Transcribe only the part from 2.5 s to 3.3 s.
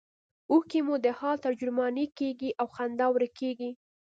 او خندا